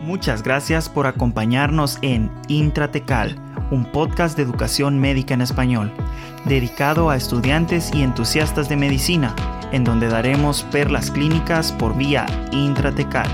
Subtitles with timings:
[0.00, 3.36] Muchas gracias por acompañarnos en Intratecal,
[3.70, 5.92] un podcast de educación médica en español,
[6.46, 9.36] dedicado a estudiantes y entusiastas de medicina,
[9.72, 13.28] en donde daremos perlas clínicas por vía intratecal.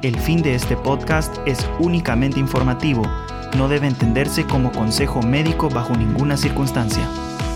[0.00, 3.02] El fin de este podcast es únicamente informativo,
[3.58, 7.06] no debe entenderse como consejo médico bajo ninguna circunstancia.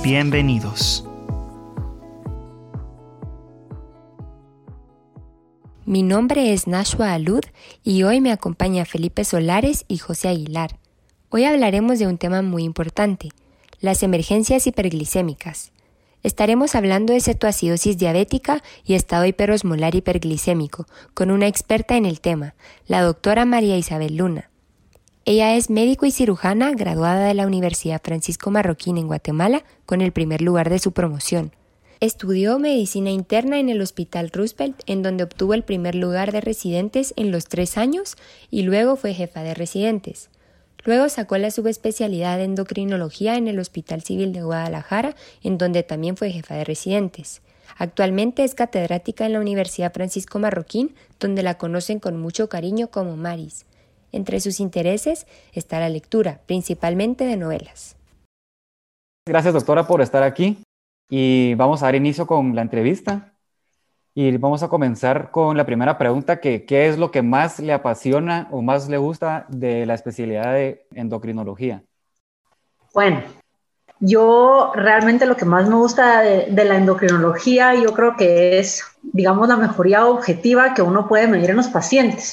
[0.03, 1.08] Bienvenidos.
[5.89, 7.41] Mi nombre es Nashua Alud
[7.83, 10.79] y hoy me acompaña Felipe Solares y José Aguilar.
[11.31, 13.31] Hoy hablaremos de un tema muy importante,
[13.81, 15.73] las emergencias hiperglicémicas.
[16.23, 22.55] Estaremos hablando de cetoacidosis diabética y estado hiperosmolar hiperglicémico con una experta en el tema,
[22.87, 24.51] la doctora María Isabel Luna.
[25.25, 30.13] Ella es médico y cirujana graduada de la Universidad Francisco Marroquín en Guatemala con el
[30.13, 31.53] primer lugar de su promoción.
[32.01, 37.13] Estudió medicina interna en el Hospital Roosevelt, en donde obtuvo el primer lugar de residentes
[37.17, 38.17] en los tres años
[38.53, 40.31] y luego fue jefa de residentes.
[40.85, 46.17] Luego sacó la subespecialidad de endocrinología en el Hospital Civil de Guadalajara, en donde también
[46.17, 47.43] fue jefa de residentes.
[47.77, 53.17] Actualmente es catedrática en la Universidad Francisco Marroquín, donde la conocen con mucho cariño como
[53.17, 53.67] Maris.
[54.13, 57.97] Entre sus intereses está la lectura, principalmente de novelas.
[59.27, 60.59] Gracias, doctora, por estar aquí
[61.09, 63.33] y vamos a dar inicio con la entrevista.
[64.15, 67.73] Y vamos a comenzar con la primera pregunta, que ¿qué es lo que más le
[67.73, 71.85] apasiona o más le gusta de la especialidad de endocrinología?
[72.93, 73.23] Bueno,
[74.01, 79.49] yo realmente lo que más me gusta de, la endocrinología, yo creo que es, digamos,
[79.49, 82.33] la mejoría objetiva que uno puede medir en los pacientes.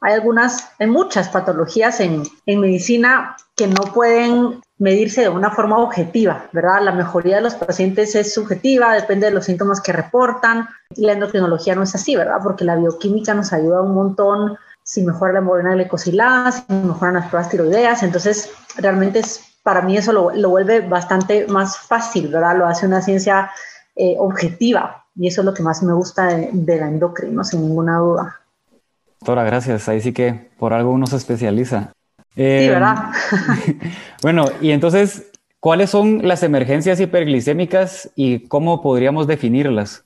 [0.00, 5.78] Hay algunas, hay muchas patologías en, en medicina que no pueden medirse de una forma
[5.78, 6.82] objetiva, ¿verdad?
[6.82, 10.68] La mejoría de los pacientes es subjetiva, depende de los síntomas que reportan.
[10.96, 12.38] La endocrinología no es así, ¿verdad?
[12.42, 17.28] Porque la bioquímica nos ayuda un montón si mejora la hemoglobina glicosilada, si mejoran las
[17.28, 18.02] pruebas tiroideas.
[18.02, 22.56] Entonces, realmente es, para mí eso lo, lo vuelve bastante más fácil, ¿verdad?
[22.56, 23.50] Lo hace una ciencia
[23.94, 25.04] eh, objetiva.
[25.14, 28.40] Y eso es lo que más me gusta de, de la endocrino, sin ninguna duda.
[29.20, 29.90] Doctora, gracias.
[29.90, 31.92] Ahí sí que por algo uno se especializa.
[32.36, 32.96] Eh, sí, ¿verdad?
[34.22, 40.04] bueno, y entonces, ¿cuáles son las emergencias hiperglicémicas y cómo podríamos definirlas?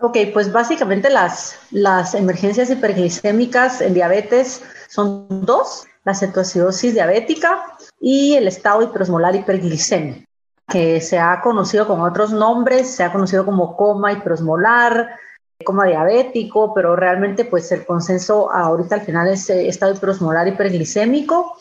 [0.00, 7.62] Ok, pues básicamente las, las emergencias hiperglicémicas en diabetes son dos, la cetoacidosis diabética
[8.00, 10.26] y el estado hiperosmolar hiperglicémico,
[10.68, 15.16] que se ha conocido con otros nombres, se ha conocido como coma hiperosmolar,
[15.64, 21.56] coma diabético, pero realmente pues el consenso ahorita al final es eh, estado hiperosmolar hiperglicémico.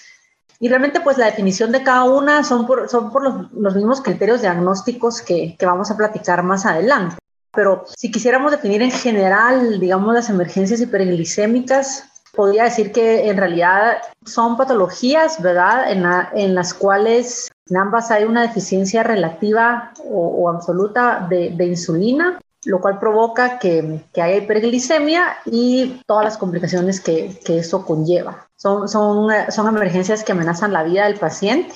[0.59, 4.01] Y realmente pues la definición de cada una son por, son por los, los mismos
[4.01, 7.17] criterios diagnósticos que, que vamos a platicar más adelante.
[7.53, 13.97] Pero si quisiéramos definir en general, digamos, las emergencias hiperglicémicas, podría decir que en realidad
[14.25, 20.27] son patologías, ¿verdad?, en, la, en las cuales en ambas hay una deficiencia relativa o,
[20.27, 26.37] o absoluta de, de, insulina lo cual provoca que, que, haya hiperglicemia y todas las
[26.37, 28.47] complicaciones que, que eso conlleva.
[28.55, 31.73] Son, son, son, emergencias que amenazan la vida del paciente.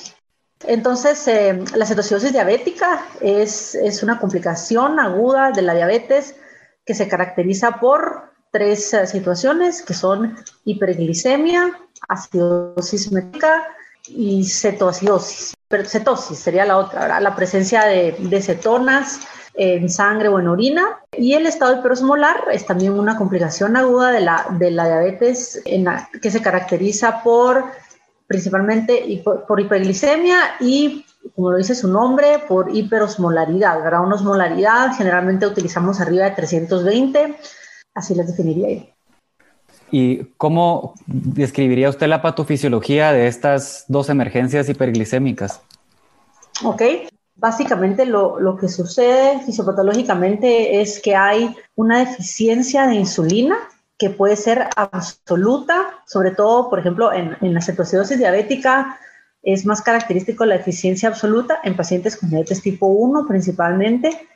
[0.66, 6.36] Entonces, eh, la cetoacidosis diabética es, es, una complicación aguda de la diabetes
[6.86, 11.78] que se caracteriza por tres uh, situaciones que son hiperglicemia,
[12.08, 13.68] acidosis métrica
[14.08, 15.53] y cetoacidosis.
[15.68, 19.20] Pero cetosis sería la otra, la presencia de, de cetonas
[19.57, 21.00] en sangre o en orina.
[21.12, 25.85] Y el estado hiperosmolar es también una complicación aguda de la, de la diabetes en
[25.85, 27.66] la, que se caracteriza por
[28.28, 34.03] principalmente por, por hiperglicemia y, como lo dice su nombre, por hiperosmolaridad, ¿verdad?
[34.03, 37.35] Una osmolaridad generalmente utilizamos arriba de 320,
[37.96, 38.85] así las definiría yo.
[39.90, 45.62] ¿Y cómo describiría usted la patofisiología de estas dos emergencias hiperglicémicas?
[46.66, 46.81] Ok,
[47.38, 53.58] Básicamente lo, lo, que sucede fisiopatológicamente es que hay una deficiencia de insulina
[53.98, 58.97] que puede ser absoluta, sobre todo, por ejemplo, en, en la cetoacidosis diabética
[59.44, 64.28] es más característico la deficiencia absoluta en pacientes con diabetes tipo 1 principalmente.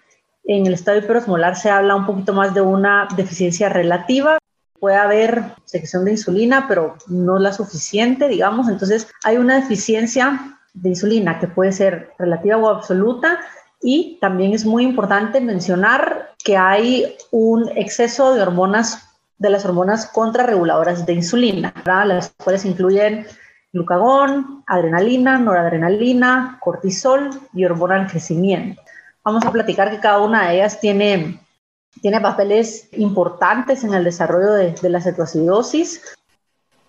[0.44, 4.38] En el estado hiperosmolar se habla un poquito más de una deficiencia relativa.
[4.80, 8.70] Puede haber secreción de insulina, pero no la suficiente, digamos.
[8.70, 13.40] Entonces hay una deficiencia de insulina, que puede ser relativa o absoluta.
[13.82, 20.08] Y también es muy importante mencionar que hay un exceso de hormonas, de las hormonas
[20.08, 23.26] contrarreguladoras de insulina, las cuales incluyen
[23.74, 28.82] glucagón, adrenalina, noradrenalina, cortisol y hormona del crecimiento.
[29.24, 31.40] Vamos a platicar que cada una de ellas tiene,
[32.02, 36.02] tiene papeles importantes en el desarrollo de, de la cetoacidosis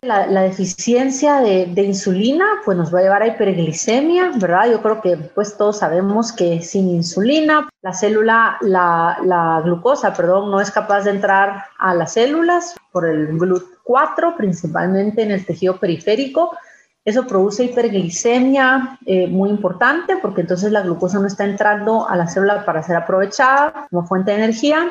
[0.04, 4.68] La, deficiencia de, insulina pues nos va a llevar a hiperglicemia, ¿verdad?
[4.68, 10.60] Yo creo que pues todos sabemos que sin insulina la célula, la, glucosa, perdón, no
[10.60, 16.50] es capaz de entrar a las células por el GLUT4, principalmente en el tejido periférico.
[17.04, 22.26] Eso produce hiperglicemia eh, muy importante porque entonces la glucosa no está entrando a la
[22.26, 24.90] célula para ser aprovechada como fuente de energía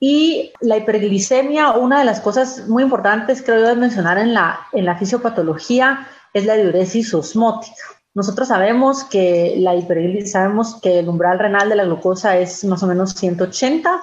[0.00, 4.60] y la hiperglicemia, una de las cosas muy importantes, creo yo, de mencionar en la,
[4.72, 7.84] en la fisiopatología es la diuresis osmótica.
[8.14, 12.82] Nosotros sabemos que la hiperglicemia, sabemos que el umbral renal de la glucosa es más
[12.82, 14.00] o menos 180.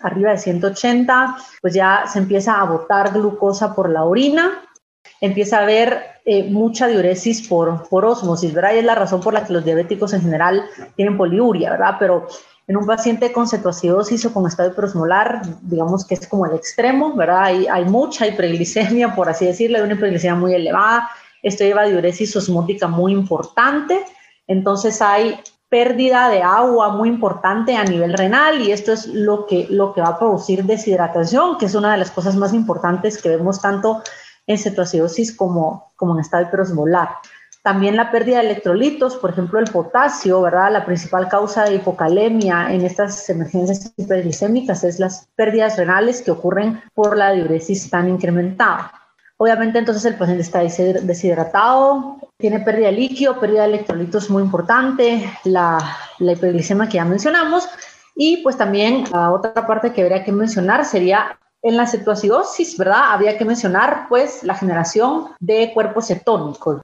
[0.00, 4.62] Arriba de 180, pues ya se empieza a botar glucosa por la orina,
[5.20, 8.74] empieza a haber eh, mucha diuresis por, por osmosis, ¿verdad?
[8.74, 10.62] Y es la razón por la que los diabéticos en general
[10.94, 11.96] tienen poliuria, ¿verdad?
[11.98, 12.28] Pero
[12.68, 17.14] en un paciente con cetoacidosis o con estado hiperosmolar, digamos que es como el extremo,
[17.14, 17.44] ¿verdad?
[17.44, 21.08] Hay, hay mucha hiperglicemia, por así decirlo, hay una hiperglicemia muy elevada.
[21.42, 24.04] Esto lleva a diuresis osmótica muy importante.
[24.46, 29.66] Entonces hay pérdida de agua muy importante a nivel renal y esto es lo que,
[29.70, 33.30] lo que va a producir deshidratación, que es una de las cosas más importantes que
[33.30, 34.02] vemos tanto
[34.46, 37.08] en cetoacidosis como, como en estado hiperosmolar.
[37.62, 40.72] También la pérdida de electrolitos, por ejemplo, el potasio, ¿verdad?
[40.72, 46.80] La principal causa de hipocalemia en estas emergencias hiperglicémicas es las pérdidas renales que ocurren
[46.94, 48.92] por la diuresis tan incrementada.
[49.36, 55.30] Obviamente entonces el paciente está deshidratado, tiene pérdida de líquido, pérdida de electrolitos muy importante,
[55.44, 55.78] la,
[56.18, 57.68] la hiperglicemia que ya mencionamos
[58.16, 63.12] y pues también la otra parte que habría que mencionar sería en la cetoacidosis, ¿verdad?
[63.12, 66.80] Habría que mencionar pues la generación de cuerpos cetónicos.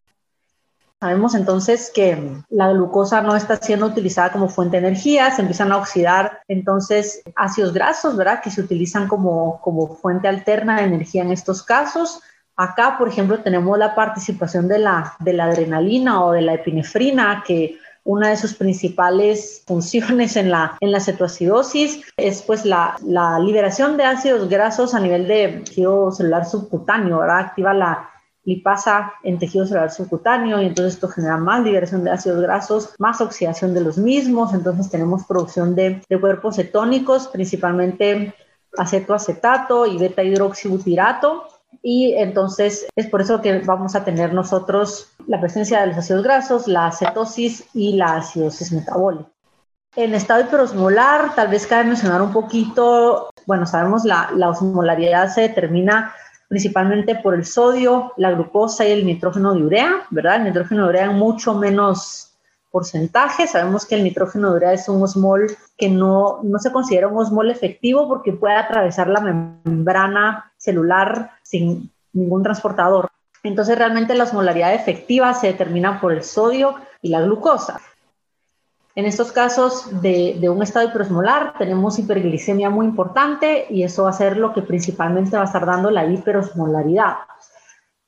[1.05, 2.17] Sabemos entonces que
[2.49, 7.23] la glucosa no está siendo utilizada como fuente de energía, se empiezan a oxidar entonces
[7.37, 8.41] ácidos grasos, ¿verdad?
[8.43, 12.23] Que se utilizan como, como fuente alterna de energía en estos casos.
[12.57, 17.45] Acá, por ejemplo, tenemos la participación de la, de la adrenalina o de la epinefrina,
[17.47, 23.39] que una de sus principales funciones en la, en la cetoacidosis es pues la, la
[23.41, 27.41] liberación de ácidos grasos a nivel de tejido celular subcutáneo, ¿verdad?
[27.41, 28.09] Activa la
[28.45, 33.21] lipasa en tejido celular subcutáneo y entonces esto genera más liberación de ácidos grasos, más
[33.21, 38.35] oxidación de los mismos, entonces tenemos producción de, cuerpos cetónicos, principalmente
[38.77, 41.49] acetoacetato y beta hidroxibutirato
[41.83, 46.23] y entonces es por eso que vamos a tener nosotros la presencia de los ácidos
[46.23, 49.29] grasos, la cetosis y la acidosis metabólica.
[49.97, 55.43] En estado hiperosmolar, tal vez cabe mencionar un poquito, bueno, sabemos la, la osmolaridad se
[55.43, 56.13] determina
[56.49, 60.37] principalmente por el sodio, la glucosa y el nitrógeno de urea, ¿verdad?
[60.37, 62.35] El nitrógeno de urea en mucho menos
[62.71, 63.47] porcentaje.
[63.47, 65.47] Sabemos que el nitrógeno de urea es un osmol
[65.79, 71.93] que no, no se considera un osmol efectivo porque puede atravesar la membrana celular sin
[72.13, 73.09] ningún transportador.
[73.45, 77.81] Entonces realmente la osmolaridad efectiva se determina por el sodio y la glucosa.
[78.97, 84.13] En estos casos de, un estado hiperosmolar tenemos hiperglicemia muy importante y eso va a
[84.13, 87.17] ser lo que principalmente va a estar dando la hiperosmolaridad.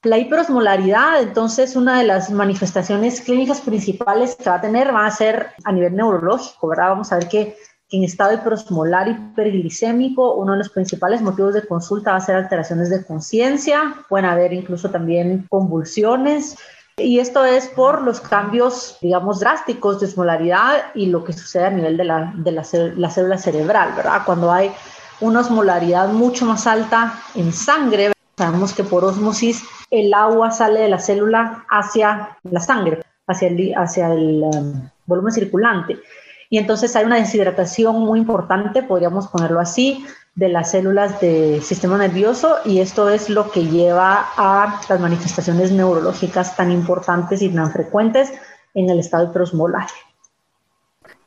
[0.04, 5.10] La hiperosmolaridad, entonces, una de las manifestaciones clínicas principales que va a tener va a
[5.10, 6.90] ser a nivel neurológico, ¿verdad?
[6.90, 7.56] Vamos a ver que,
[7.88, 12.36] que en estado hiperosmolar hiperglicémico, uno de los principales motivos de consulta va a ser
[12.36, 16.56] alteraciones de conciencia, pueden haber incluso también convulsiones,
[16.98, 21.70] y esto es por los cambios, digamos, drásticos de osmolaridad y lo que sucede a
[21.70, 24.22] nivel de la, de la, célula cerebral, ¿verdad?
[24.24, 24.72] Cuando hay
[25.20, 30.88] una osmolaridad mucho más alta en sangre, sabemos que por osmosis el agua sale de
[30.88, 35.98] la célula hacia la sangre, hacia el, hacia el um, volumen circulante.
[36.48, 41.96] Y entonces hay una deshidratación muy importante, podríamos ponerlo así, de las células del sistema
[41.96, 47.72] nervioso y esto es lo que lleva a las manifestaciones neurológicas tan importantes y tan
[47.72, 48.32] frecuentes
[48.74, 49.86] en el estado hiperosmolar.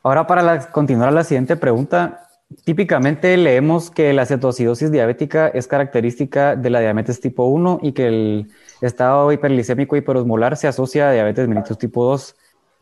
[0.04, 2.28] Ahora para continuar la siguiente pregunta,
[2.64, 8.06] típicamente leemos que la cetoacidosis diabética es característica de la diabetes tipo 1 y que
[8.06, 12.36] el estado hiperglicémico hiperosmolar se asocia a diabetes mellitus tipo 2.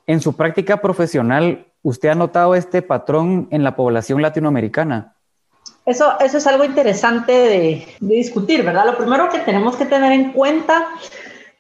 [0.07, 5.15] En su práctica profesional, ¿usted ha notado este patrón en la población latinoamericana?
[5.89, 8.85] Eso, eso es algo interesante de, discutir, ¿verdad?
[8.85, 10.87] Lo primero que tenemos que tener en cuenta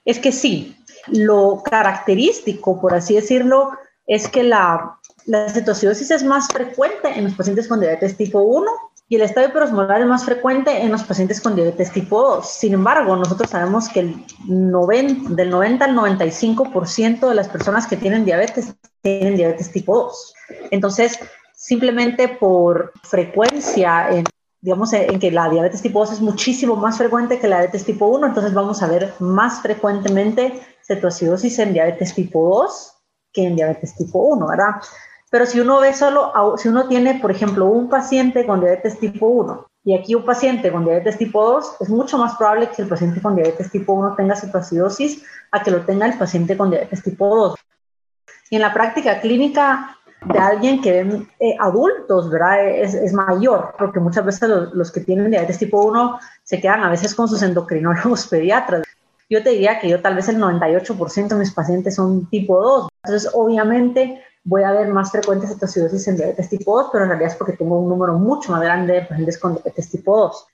[0.04, 3.70] es que sí, lo característico, por así decirlo,
[4.06, 8.70] es que la, la cetoacidosis es más frecuente en los pacientes con diabetes tipo 1
[9.08, 12.46] y el estado hiperosmolar es más frecuente en los pacientes con diabetes tipo 2.
[12.46, 17.96] Sin embargo, nosotros sabemos que el 90, del 90 al 95% de las personas que
[17.96, 20.34] tienen diabetes tienen diabetes tipo 2.
[20.70, 21.18] Entonces,
[21.58, 24.24] simplemente por frecuencia en
[24.60, 28.06] digamos, en que la diabetes tipo 2 es muchísimo más frecuente que la diabetes tipo
[28.06, 32.94] 1, entonces vamos a ver más frecuentemente cetoacidosis en diabetes tipo 2
[33.32, 34.70] que en diabetes tipo 1, ¿verdad?
[35.30, 39.26] Pero si uno ve solo, si uno tiene, por ejemplo, un paciente con diabetes tipo
[39.26, 42.88] 1 y aquí un paciente con diabetes tipo 2, es mucho más probable que el
[42.88, 45.22] paciente con diabetes tipo 1 tenga cetoacidosis
[45.52, 47.54] a que lo tenga el paciente con diabetes tipo 2.
[48.50, 52.68] Y en la práctica clínica de alguien que ven eh, adultos, ¿verdad?
[52.68, 56.82] Es, es, mayor, porque muchas veces los, los, que tienen diabetes tipo 1 se quedan
[56.82, 58.82] a veces con sus endocrinólogos pediatras.
[59.30, 62.88] Yo te diría que yo tal vez el 98% de mis pacientes son tipo 2.
[63.04, 67.32] Entonces, obviamente, voy a ver más frecuentes cetoacidosis en diabetes tipo 2, pero en realidad
[67.32, 70.46] es porque tengo un número mucho más grande de pacientes con diabetes tipo 2.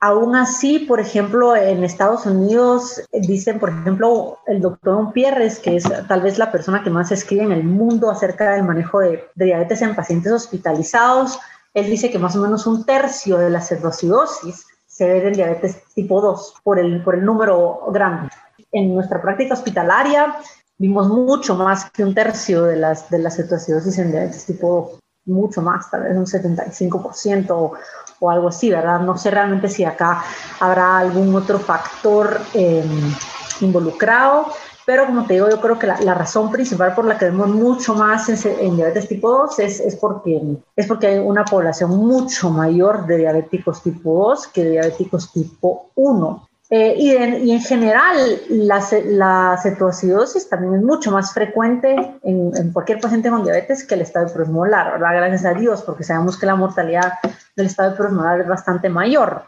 [0.00, 5.74] Aún así, por ejemplo, en Estados Unidos eh, dicen, por ejemplo, el doctor Pierres, que
[5.74, 9.28] es tal vez la persona que más escribe en el mundo acerca del manejo de,
[9.34, 11.40] diabetes en pacientes hospitalizados,
[11.74, 15.82] él dice que más o menos un tercio de la cetoacidosis se ve en diabetes
[15.94, 18.30] tipo 2 por el, por el número grande.
[18.70, 20.36] En nuestra práctica hospitalaria
[20.76, 25.60] vimos mucho más que un tercio de las, de cetoacidosis en diabetes tipo 2 mucho
[25.60, 27.72] más, tal vez un 75%
[28.20, 29.00] o, algo así, ¿verdad?
[29.00, 30.24] No sé realmente si acá
[30.60, 33.14] habrá algún otro factor em,
[33.60, 34.46] involucrado,
[34.84, 37.48] pero como te digo, yo creo que la, la, razón principal por la que vemos
[37.48, 40.40] mucho más en, en diabetes tipo 2 es, es, porque,
[40.76, 45.90] es porque hay una población mucho mayor de diabéticos tipo 2 que de diabéticos tipo
[45.94, 46.47] 1.
[46.70, 53.30] Eh, y, en, general, la, la, cetoacidosis también es mucho más frecuente en, cualquier paciente
[53.30, 55.14] con diabetes que el estado prosmolar, ¿verdad?
[55.14, 57.14] Gracias a Dios, porque sabemos que la mortalidad
[57.56, 59.44] del estado prosmolar es bastante mayor.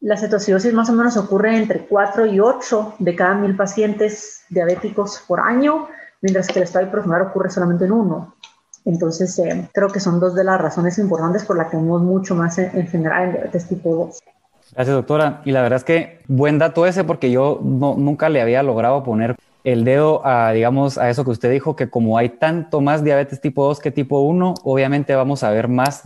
[0.00, 5.24] La cetoacidosis más o menos ocurre entre 4 y 8 de cada mil pacientes diabéticos
[5.26, 5.88] por año,
[6.20, 8.36] mientras que el estado prosmolar ocurre solamente en uno.
[8.84, 12.34] Entonces, eh, creo que son dos de las razones importantes por las que vemos mucho
[12.34, 14.20] más en, en general en diabetes tipo 2.
[14.74, 15.42] Gracias, doctora.
[15.44, 19.02] Y la verdad es que buen dato ese porque yo no, nunca le había logrado
[19.02, 23.04] poner el dedo a, digamos, a eso que usted dijo, que como hay tanto más
[23.04, 26.02] diabetes tipo 2 que tipo 1, obviamente vamos a ver más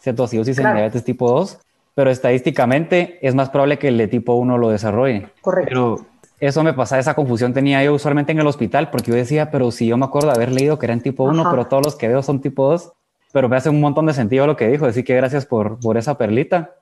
[0.00, 1.58] cetoacidosis en diabetes tipo 2,
[1.94, 5.28] pero estadísticamente es más probable que el de tipo 1 lo desarrolle.
[5.40, 5.68] Correcto.
[5.68, 6.06] Pero
[6.40, 9.70] eso me pasa, esa confusión tenía yo usualmente en el hospital, porque yo decía, pero
[9.70, 12.08] si yo me acuerdo de haber leído que eran tipo 1, pero todos los que
[12.08, 12.92] veo son tipo 2,
[13.32, 15.96] pero me hace un montón de sentido lo que dijo, así que gracias por, por
[15.96, 16.72] esa perlita.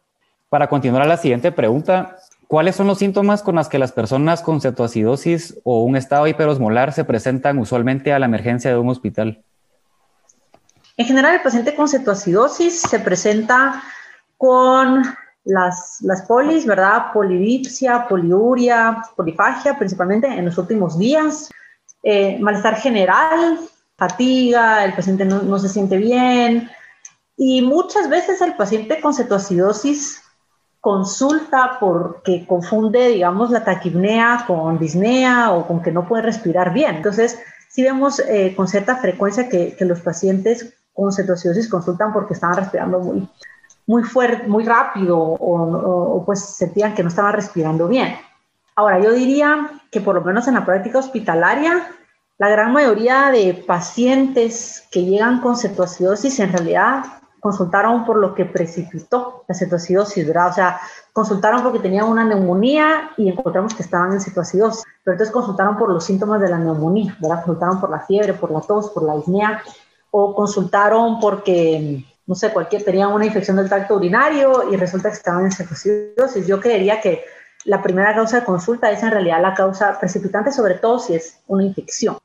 [0.53, 4.43] Para continuar a la siguiente pregunta, ¿cuáles son los síntomas con los que las personas
[4.43, 9.43] con cetoacidosis o un estado hiperosmolar se presentan usualmente a la emergencia de un hospital?
[10.99, 13.83] En general, el paciente con cetoacidosis se presenta
[14.37, 15.03] con
[15.45, 17.13] las, las polis, ¿verdad?
[17.15, 21.49] Polidipsia, poliuria, polifagia, principalmente en los últimos días.
[22.03, 23.59] Eh, malestar general,
[23.97, 26.69] fatiga, el paciente no, no, se siente bien.
[27.39, 30.22] Y muchas veces el paciente con cetoacidosis
[30.83, 36.97] consulta porque confunde, digamos, la taquipnea con disnea o con que no puede respirar bien.
[36.97, 42.35] Entonces, sí vemos eh, con cierta frecuencia que, que, los pacientes con cetoacidosis consultan porque
[42.35, 43.29] estaban respirando muy,
[43.87, 48.17] muy fuerte, muy rápido o, o, pues sentían que no estaban respirando bien.
[48.75, 51.87] Ahora, yo diría que por lo menos en la práctica hospitalaria,
[52.39, 57.05] la gran mayoría de pacientes que llegan con cetoacidosis en realidad
[57.43, 60.51] consultaron por lo que precipitó la cetoacidosis, ¿verdad?
[60.51, 60.81] O sea,
[61.13, 65.91] consultaron porque tenían una neumonía y encontramos que estaban en cetoacidosis, pero entonces consultaron por
[65.91, 67.39] los síntomas de la neumonía, ¿verdad?
[67.45, 69.61] Consultaron por la fiebre, por la tos, por la disnea,
[70.13, 75.17] o consultaron porque, no sé, cualquier, tenían una infección del tracto urinario y resulta que
[75.17, 76.47] estaban en cetoacidosis.
[76.47, 77.25] Yo creería que
[77.65, 81.41] la primera causa de consulta es en realidad la causa precipitante, sobre todo si es
[81.49, 82.19] una infección.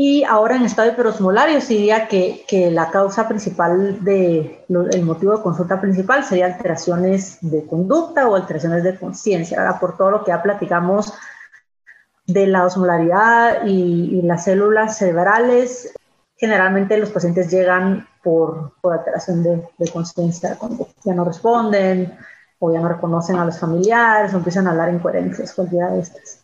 [0.00, 5.36] Y ahora en estado hiperosmolar, yo diría que, que la causa principal de, el motivo
[5.36, 10.30] de consulta principal sería alteraciones de conducta o alteraciones de conciencia, por todo lo que
[10.30, 11.12] ya platicamos
[12.28, 15.92] de la osmolaridad y, las células cerebrales.
[16.36, 20.56] Generalmente los pacientes llegan por, por alteración de, de conciencia,
[21.04, 22.16] ya no responden
[22.60, 26.37] o ya no reconocen a los familiares o empiezan a hablar incoherencias, cualquiera de estas.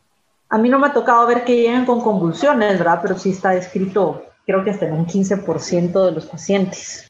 [0.55, 3.01] A mí no me ha tocado ver que lleguen con convulsiones, ¿verdad?
[3.03, 7.09] Pero sí está descrito, creo que hasta en un 15% de los pacientes.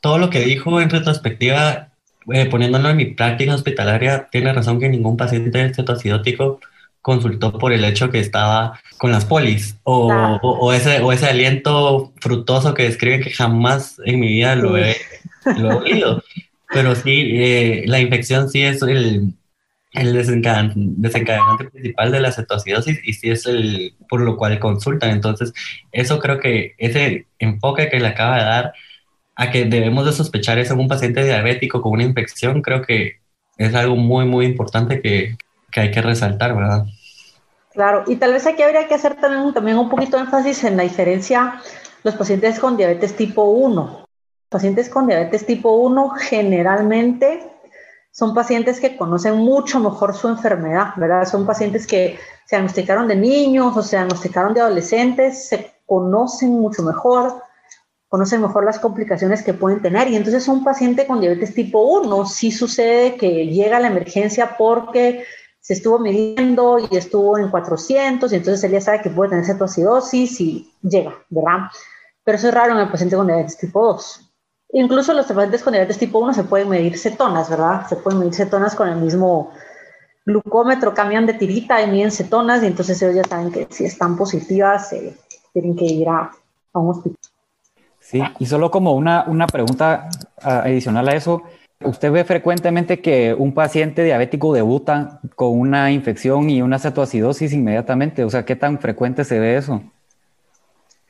[0.00, 1.88] Todo lo que dijo en retrospectiva,
[2.32, 6.60] eh, poniéndolo en mi práctica hospitalaria, tiene razón que ningún paciente cetoacidótico
[7.02, 10.38] consultó por el hecho que estaba con las polis o, claro.
[10.44, 14.76] o, o, ese, o ese aliento frutoso que describe que jamás en mi vida lo
[14.76, 14.96] he,
[15.56, 16.22] lo he oído.
[16.70, 19.32] Pero sí, eh, la infección sí es el,
[19.92, 25.10] el desencadenante principal de la cetoacidosis y si es el por lo cual consultan.
[25.10, 25.52] Entonces,
[25.92, 28.72] eso creo que ese enfoque que le acaba de dar
[29.36, 33.20] a que debemos de sospechar eso en un paciente diabético con una infección, creo que
[33.56, 35.36] es algo muy, muy importante que,
[35.70, 36.86] que hay que resaltar, ¿verdad?
[37.72, 40.76] Claro, y tal vez aquí habría que hacer también, también un poquito de énfasis en
[40.76, 41.60] la diferencia
[42.02, 44.04] los pacientes con diabetes tipo 1.
[44.48, 47.57] Pacientes con diabetes tipo 1 generalmente
[48.18, 51.24] son pacientes que conocen mucho mejor su enfermedad, ¿verdad?
[51.24, 56.82] Son pacientes que se diagnosticaron de niños o se diagnosticaron de adolescentes, se conocen mucho
[56.82, 57.40] mejor,
[58.08, 60.08] conocen mejor las complicaciones que pueden tener.
[60.08, 64.56] Y entonces un paciente con diabetes tipo 1 sí sucede que llega a la emergencia
[64.58, 65.22] porque
[65.60, 69.46] se estuvo midiendo y estuvo en 400 y entonces él ya sabe que puede tener
[69.46, 71.68] cetoacidosis y llega, ¿verdad?
[72.24, 74.27] Pero eso es raro en el paciente con diabetes tipo 2.
[74.72, 77.86] Incluso los pacientes con diabetes tipo 1 se pueden medir cetonas, ¿verdad?
[77.88, 79.52] Se pueden medir cetonas con el mismo
[80.26, 84.16] glucómetro, cambian de tirita y miden cetonas y entonces ellos ya saben que si están
[84.16, 85.16] positivas eh,
[85.54, 86.30] tienen que ir a,
[86.74, 87.16] un hospital.
[87.98, 90.08] Sí, y solo como una, una pregunta
[90.40, 91.42] adicional a eso,
[91.82, 98.22] ¿usted ve frecuentemente que un paciente diabético debuta con una infección y una cetoacidosis inmediatamente?
[98.24, 99.82] O sea, ¿qué tan frecuente se ve eso?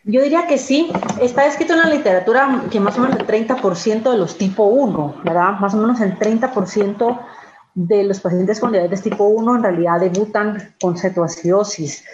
[0.04, 0.90] Yo diría que sí.
[1.20, 5.22] Está escrito en la literatura que más o menos el 30% de los tipo 1,
[5.24, 5.58] ¿verdad?
[5.60, 7.20] Más o menos el 30%
[7.74, 12.04] de los pacientes con diabetes tipo 1 en realidad debutan con cetoacidosis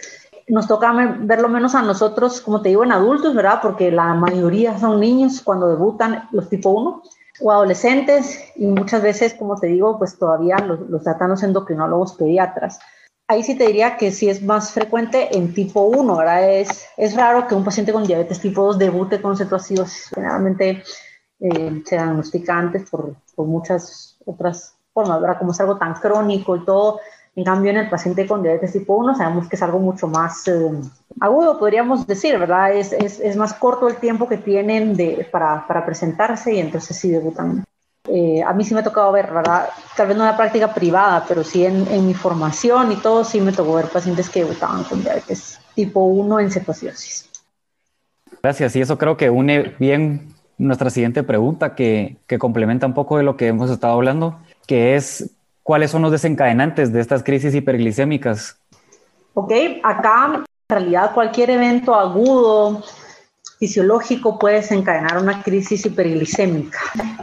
[0.48, 3.60] nos toca verlo menos a nosotros, como te digo, en adultos, ¿verdad?
[3.62, 7.02] Porque la mayoría son niños cuando debutan los tipo 1
[7.40, 12.14] o adolescentes y muchas veces, como te digo, pues todavía los, los tratan los endocrinólogos
[12.14, 12.78] pediatras.
[13.26, 16.50] Ahí sí te diría que sí es más frecuente en tipo 1, ¿verdad?
[16.52, 20.10] Es, es raro que un paciente con diabetes tipo 2 debute con cetoacidosis.
[20.14, 20.82] Generalmente
[21.40, 25.38] eh, se diagnostica antes por, por muchas otras formas, ¿verdad?
[25.38, 27.00] Como es algo tan crónico y todo,
[27.36, 30.46] en cambio, en el paciente con diabetes tipo 1 sabemos que es algo mucho más
[30.46, 30.70] eh,
[31.20, 32.74] agudo, podríamos decir, ¿verdad?
[32.74, 36.96] Es, es, es, más corto el tiempo que tienen de, para, para presentarse y entonces
[36.96, 37.64] sí debutan.
[38.08, 39.68] Eh, a mí sí me ha tocado ver, ¿verdad?
[39.96, 43.24] Tal vez no en la práctica privada, pero sí en, en, mi formación y todo,
[43.24, 47.30] sí me tocó ver pacientes que debutaban con diabetes tipo 1 en cetoacidosis.
[48.42, 53.16] Gracias, y eso creo que une bien nuestra siguiente pregunta, que, que complementa un poco
[53.16, 57.54] de lo que hemos estado hablando, que es ¿Cuáles son los desencadenantes de estas crisis
[57.54, 58.58] hiperglicémicas?
[59.32, 59.50] Ok,
[59.82, 62.82] acá en realidad cualquier evento agudo
[63.64, 66.78] fisiológico puede desencadenar una crisis hiperglicémica.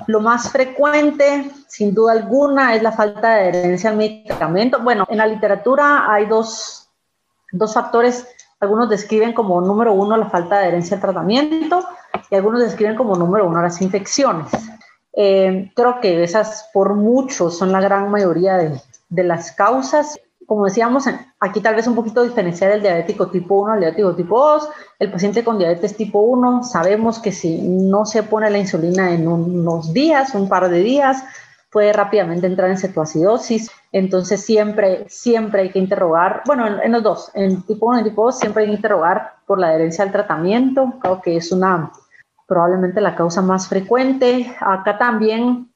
[0.08, 4.80] Lo más frecuente, sin duda alguna, es la falta de adherencia al medicamento.
[4.80, 6.90] Bueno, en la literatura hay dos,
[7.52, 8.28] dos factores.
[8.60, 11.86] Algunos describen como número uno la falta de adherencia al tratamiento
[12.32, 14.48] y algunos describen como número uno las infecciones.
[15.14, 20.20] Eh, creo que esas por mucho son la gran mayoría de, de, las causas.
[20.52, 21.06] Como decíamos,
[21.40, 24.70] aquí tal vez un poquito diferenciar el diabético tipo 1 al diabético tipo 2.
[25.00, 29.30] El paciente con diabetes tipo 1, sabemos que si no se pone la insulina en
[29.30, 31.24] unos días, un par de días,
[31.72, 33.72] puede rápidamente entrar en cetoacidosis.
[33.94, 38.04] Entonces siempre, siempre hay que interrogar, bueno, en, en los dos, en tipo 1 y
[38.04, 40.96] tipo 2, siempre hay que interrogar por la adherencia al tratamiento.
[41.02, 41.94] Creo que es una
[42.46, 44.54] probablemente la causa más frecuente.
[44.60, 45.71] Acá también,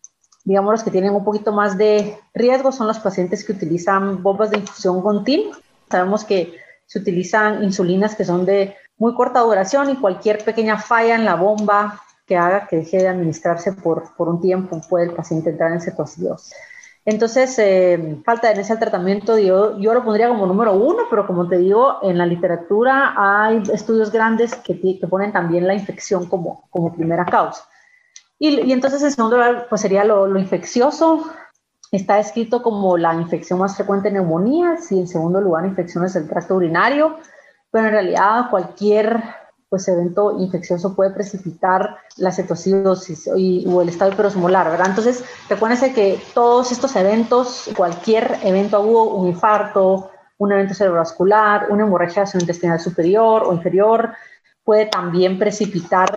[0.46, 4.52] digamos, los que tienen un poquito más de riesgo son los pacientes que utilizan bombas
[4.52, 5.58] de infusión continua.
[5.90, 6.54] Sabemos que
[6.86, 11.36] se utilizan insulinas que son de muy corta duración y cualquier pequeña falla en la
[11.36, 15.72] bomba que haga que deje de administrarse por, por un tiempo puede el paciente entrar
[15.72, 16.54] en cetoacidosis.
[17.06, 21.48] Entonces, eh, falta de ese tratamiento, yo, yo lo pondría como número uno, pero como
[21.48, 26.68] te digo, en la literatura hay estudios grandes que, que ponen también la infección como,
[26.72, 27.64] como primera causa.
[28.50, 31.26] Y, entonces, en segundo lugar, pues sería lo, lo, infeccioso.
[31.92, 36.56] Está escrito como la infección más frecuente neumonía, y en segundo lugar, infecciones del tracto
[36.56, 37.18] urinario,
[37.72, 39.24] pero en realidad cualquier
[39.70, 44.88] pues evento infeccioso puede precipitar la cetoacidosis y, o el estado hiperosmolar, ¿verdad?
[44.90, 51.84] Entonces, recuérdense que todos estos eventos, cualquier evento agudo, un infarto, un evento cerebrovascular, una
[51.84, 54.14] hemorragia intestinal superior o inferior,
[54.64, 56.16] puede también precipitar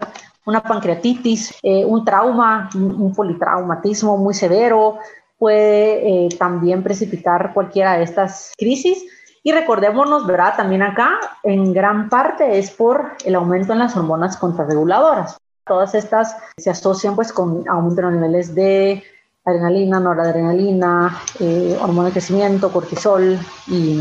[0.48, 4.96] una pancreatitis, eh, un trauma, un, politraumatismo muy severo,
[5.36, 9.04] puede eh, también precipitar cualquiera de estas crisis
[9.42, 10.54] y recordémonos, ¿verdad?
[10.56, 15.36] También acá, en gran parte es por el aumento en las hormonas contrarreguladoras.
[15.66, 19.02] Todas estas se asocian pues con aumento en los niveles de
[19.44, 24.00] adrenalina, noradrenalina, eh, hormona de crecimiento, cortisol y,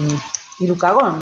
[0.59, 1.19] y glucagón.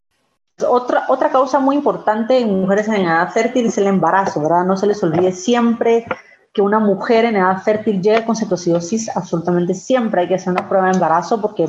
[0.68, 4.66] Otra, otra causa muy importante en mujeres en edad fértil es el embarazo, ¿verdad?
[4.66, 6.06] No se les olvide siempre
[6.54, 10.70] que una mujer en edad fértil llegue con cetoacidosis, absolutamente siempre hay que hacer una
[10.70, 11.68] prueba de embarazo porque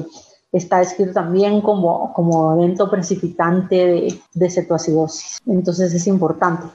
[0.53, 5.39] está escrito también como, como evento precipitante de, de cetoacidosis.
[5.47, 6.69] Entonces es importante.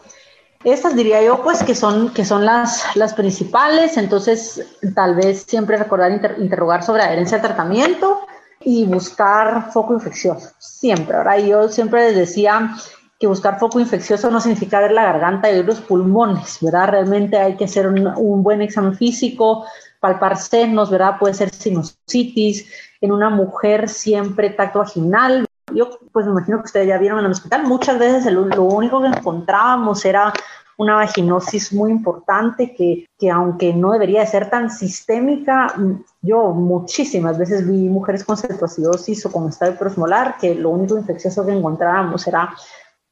[0.63, 5.77] Estas diría yo pues que son, que son las, las principales, entonces tal vez siempre
[5.77, 8.19] recordar interrogar sobre adherencia al tratamiento
[8.63, 11.15] y buscar foco infeccioso, siempre.
[11.15, 12.75] Ahora yo siempre les decía
[13.19, 16.89] que buscar foco infeccioso no significa ver la garganta y los pulmones, ¿verdad?
[16.89, 19.65] Realmente hay que hacer un buen examen físico,
[19.99, 21.17] palpar senos, ¿verdad?
[21.19, 22.67] Puede ser sinusitis,
[22.99, 27.25] en una mujer siempre tacto vaginal, yo pues me imagino que ustedes ya vieron en
[27.25, 30.33] el hospital, muchas veces lo único que encontrábamos era
[30.81, 35.75] una vaginosis muy importante que, que, aunque no debería de ser tan sistémica,
[36.23, 41.45] yo muchísimas veces vi mujeres con cetoacidosis o con estado prosmolar que lo único infeccioso
[41.45, 42.51] que encontrábamos era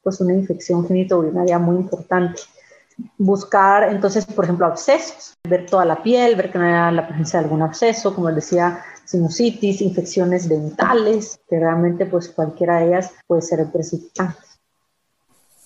[0.02, 2.42] pues una infección genitourinaria muy importante.
[3.20, 7.40] Buscar entonces, por ejemplo, abscesos, ver toda la piel, ver que no haya la presencia
[7.40, 13.14] de algún absceso, como les decía, sinusitis, infecciones dentales, que realmente pues cualquiera de ellas
[13.28, 14.49] puede ser precipitante.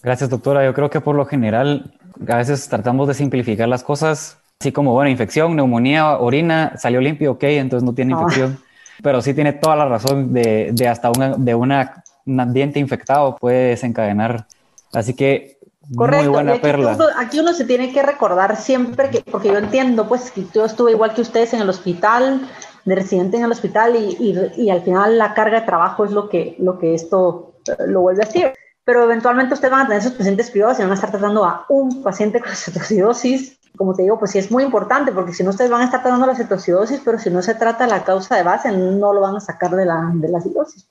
[0.04, 0.64] Gracias, doctora.
[0.64, 1.94] Yo creo que por lo general
[2.28, 7.32] a veces tratamos de simplificar las cosas, así como, bueno, infección, neumonía, orina, salió limpio,
[7.32, 8.60] ok, entonces no tiene infección.
[9.02, 13.38] Pero sí tiene toda la razón de, de hasta una, de una, un ambiente infectado
[13.38, 14.46] puede desencadenar.
[14.92, 15.58] Así que
[15.96, 16.32] Correcto.
[16.32, 16.98] Muy buena perla.
[17.18, 20.92] aquí uno se tiene que recordar siempre que, porque yo entiendo, pues, que yo estuve
[20.92, 22.42] igual que ustedes en el hospital,
[22.86, 26.30] de residente en el hospital y, y, al final la carga de trabajo es lo
[26.30, 28.54] que, lo que esto eh, lo vuelve a hacer.
[28.86, 31.66] Pero eventualmente ustedes van a tener sus pacientes privados y van a estar tratando a
[31.70, 33.60] un paciente con cetoacidosis.
[33.78, 36.02] Como te digo, pues sí es muy importante porque si no ustedes van a estar
[36.02, 39.36] tratando la cetoacidosis, pero si no se trata la causa de base, no lo van
[39.36, 40.88] a sacar de la, de la acidosis.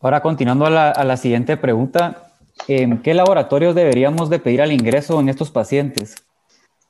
[0.00, 2.32] Ahora, continuando a la, a la siguiente pregunta,
[2.66, 6.14] ¿en qué laboratorios deberíamos de pedir al ingreso en estos pacientes?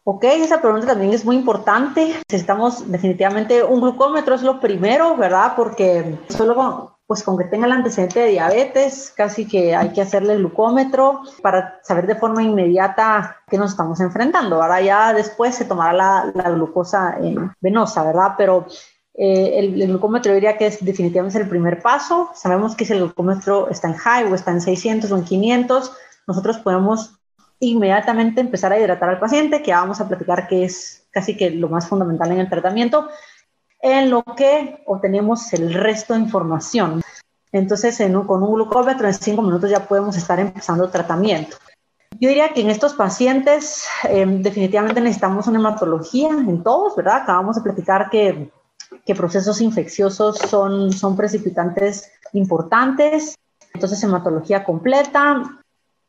[0.05, 2.14] Ok, esa pregunta también es muy importante.
[2.29, 5.53] Necesitamos definitivamente un glucómetro, es lo primero, ¿verdad?
[5.55, 10.01] Porque solo con, pues con que tenga el antecedente de diabetes, casi que hay que
[10.01, 14.62] hacerle el glucómetro para saber de forma inmediata qué nos estamos enfrentando.
[14.62, 17.18] Ahora ya después se tomará la, la glucosa
[17.61, 18.35] venosa, ¿verdad?
[18.38, 18.64] Pero
[19.14, 22.31] eh, el, el, glucómetro diría que es definitivamente el primer paso.
[22.33, 25.92] Sabemos que si el glucómetro está en high o está en 600 o en 500,
[26.29, 27.18] nosotros podemos
[27.59, 31.68] inmediatamente empezar a hidratar al paciente, que vamos a platicar que es casi que lo
[31.68, 33.09] más fundamental en el tratamiento,
[33.83, 37.03] en lo que obtenemos el resto de información.
[37.53, 41.57] Entonces, con un glucómetro en cinco minutos ya podemos estar empezando tratamiento.
[42.21, 47.23] Yo diría que en estos pacientes em, definitivamente necesitamos una hematología en todos, ¿verdad?
[47.23, 48.51] Acabamos de platicar que,
[49.07, 53.37] que procesos infecciosos son, son precipitantes importantes.
[53.73, 55.60] Entonces, hematología completa,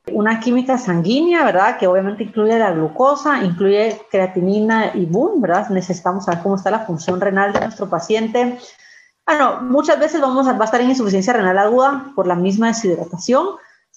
[0.08, 1.78] una química sanguínea, ¿verdad?
[1.78, 5.70] Que obviamente incluye la glucosa, incluye creatinina y boom, ¿verdad?
[5.70, 8.58] Necesitamos saber cómo está la función renal de nuestro paciente.
[9.26, 12.68] Bueno, muchas veces vamos a, va a estar en insuficiencia renal aguda por la misma
[12.68, 13.48] deshidratación,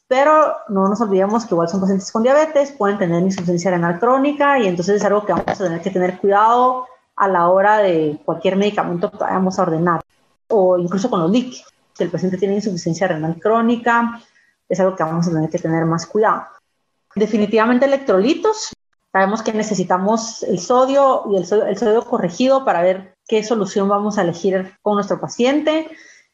[0.06, 4.58] pero no nos olvidemos que igual son pacientes con diabetes, pueden tener insuficiencia renal crónica
[4.58, 6.86] y entonces es algo que vamos a tener que tener cuidado
[7.16, 10.02] a la hora de cualquier medicamento que vayamos a ordenar
[10.48, 11.72] o incluso con los líquidos.
[11.94, 14.20] Si el paciente tiene insuficiencia renal crónica,
[14.74, 16.44] es algo que vamos a tener que tener más cuidado.
[17.14, 18.72] Definitivamente electrolitos.
[19.12, 24.22] Sabemos que necesitamos el sodio y el sodio, corregido para ver qué solución vamos a
[24.22, 25.88] elegir con nuestro paciente.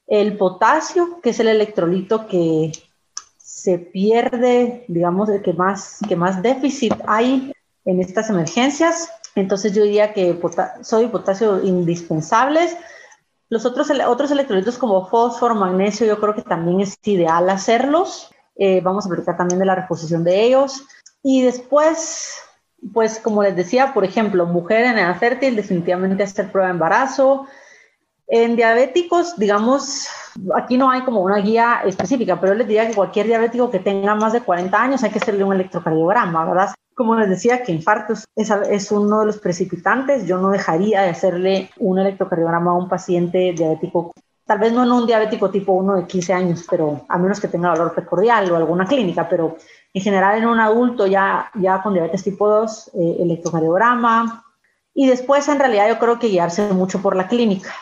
[0.06, 2.72] El potasio, que es el electrolito que
[3.36, 7.52] se pierde, digamos, el que más, que más déficit hay
[7.84, 9.10] en estas emergencias.
[9.34, 10.40] Entonces yo diría que
[10.80, 12.76] sodio y potasio indispensables.
[13.50, 18.30] Los otros, otros electrolitos como fósforo, magnesio, yo creo que también es ideal hacerlos.
[18.56, 20.86] Eh, vamos a platicar también de la reposición de ellos.
[21.22, 22.36] Y después,
[22.92, 27.46] pues como les decía, por ejemplo, mujer en edad fértil, definitivamente hacer prueba de embarazo.
[28.32, 30.08] En diabéticos, digamos,
[30.54, 34.14] aquí no hay como una guía específica, pero les diría que cualquier diabético que tenga
[34.14, 36.70] más de 40 años hay que hacerle un electrocardiograma, ¿verdad?
[36.94, 40.28] Como les decía, que infartos es, es, uno de los precipitantes.
[40.28, 44.12] Yo no dejaría de hacerle un electrocardiograma a un paciente diabético,
[44.46, 47.48] tal vez no en un diabético tipo 1 de 15 años, pero a menos que
[47.48, 49.56] tenga dolor precordial o alguna clínica, pero
[49.92, 54.44] en general en un adulto ya, ya con diabetes tipo 2, eh, electrocardiograma.
[54.94, 57.74] Y después, en realidad, yo creo que guiarse mucho por la clínica.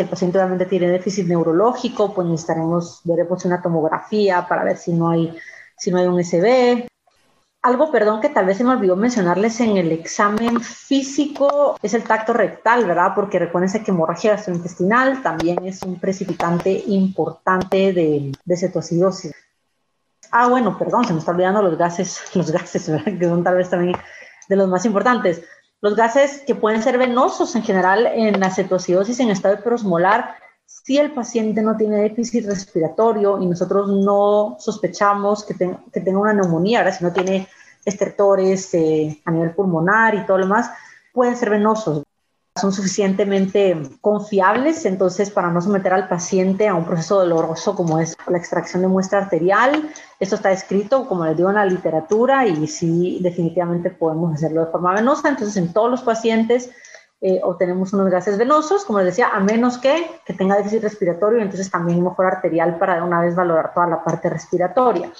[0.00, 4.78] Si el paciente obviamente tiene déficit neurológico, pues necesitaremos ver pues, una tomografía para ver
[4.78, 5.36] si no hay,
[5.76, 6.88] si no hay un SB.
[7.60, 12.04] Algo, perdón, que tal vez se me olvidó mencionarles en el examen físico es el
[12.04, 13.12] tacto rectal, ¿verdad?
[13.14, 19.34] Porque recuérdense que hemorragia gastrointestinal también es un precipitante importante de, de.
[20.30, 23.18] Ah, bueno, perdón, se me está olvidando los gases, los gases, ¿verdad?
[23.18, 23.96] Que son tal vez también
[24.48, 25.42] de los más importantes.
[25.82, 30.34] Los gases que pueden ser venosos en general en la cetoacidosis en estado hiperosmolar
[30.66, 35.54] si el paciente no tiene déficit respiratorio y nosotros no sospechamos que,
[35.92, 37.48] que tenga una neumonía, ahora si no tiene
[37.84, 40.70] estertores eh, a nivel pulmonar y todo lo demás,
[41.12, 42.04] pueden ser venosos
[42.60, 48.16] son suficientemente confiables, entonces para no someter al paciente a un proceso doloroso como es
[48.28, 52.66] la extracción de muestra arterial, esto está escrito, como les digo, en la literatura y
[52.66, 56.70] sí, definitivamente podemos hacerlo de forma venosa, entonces en todos los pacientes
[57.22, 61.42] eh, obtenemos unos gases venosos, como les decía, a menos que, que tenga déficit respiratorio,
[61.42, 65.10] entonces también mejor arterial para de una vez valorar toda la parte respiratoria.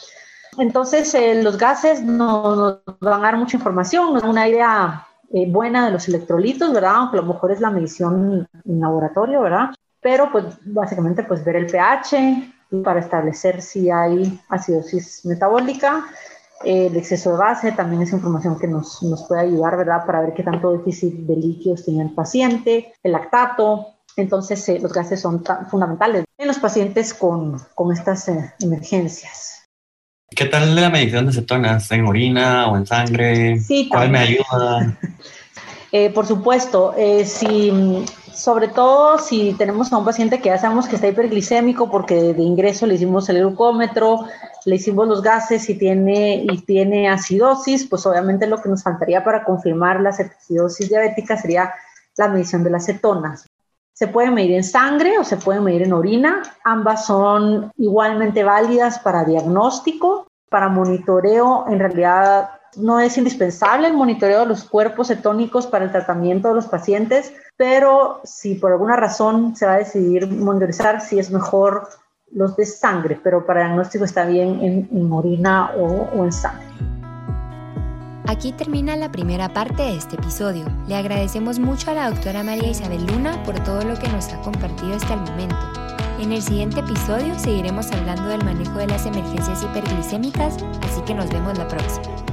[0.59, 5.87] Entonces, eh, los gases nos, nos, van a dar mucha información, una idea eh, buena
[5.87, 6.97] de los electrolitos, ¿verdad?
[6.97, 9.71] Aunque a lo mejor es la medición en laboratorio, ¿verdad?
[10.01, 16.07] Pero pues básicamente pues ver el pH para establecer si hay acidosis metabólica.
[16.64, 20.05] el exceso de base también es información que nos, nos puede ayudar, ¿verdad?
[20.05, 23.87] Para ver qué tanto déficit de líquidos tiene el paciente, el lactato.
[24.16, 29.60] Entonces, eh, los gases son fundamentales en los pacientes con, con estas eh, emergencias.
[30.35, 31.90] ¿Qué tal la medición de cetonas?
[31.90, 33.59] ¿En orina o en sangre?
[33.59, 34.97] Sí, ¿Cuál me ayuda?
[35.93, 37.73] Eh, por supuesto, eh, si,
[38.33, 42.43] sobre todo si tenemos a un paciente que ya sabemos que está hiperglicémico porque de
[42.45, 44.21] ingreso le hicimos el glucómetro,
[44.66, 49.25] le hicimos los gases y tiene, y tiene acidosis, pues obviamente lo que nos faltaría
[49.25, 51.75] para confirmar la acidosis diabética sería
[52.16, 53.50] la medición de las cetonas.
[54.01, 56.43] Se puede medir en sangre o se puede medir en orina.
[56.65, 60.27] Ambas son igualmente válidas para diagnóstico.
[60.49, 65.93] Para monitoreo, en realidad no es indispensable el monitoreo de los cuerpos cetónicos para el
[65.93, 71.19] tratamiento de los pacientes, pero si por alguna razón se va a decidir monitorizar, si
[71.19, 71.87] es mejor
[72.33, 76.65] los de sangre, pero para diagnóstico está bien en, orina o, o en sangre.
[78.31, 80.64] Aquí termina la primera parte de este episodio.
[80.87, 84.40] Le agradecemos mucho a la doctora María Isabel Luna por todo lo que nos ha
[84.43, 85.57] compartido hasta el momento.
[86.21, 91.29] En el siguiente episodio seguiremos hablando del manejo de las emergencias hiperglicémicas, así que nos
[91.29, 92.30] vemos la próxima.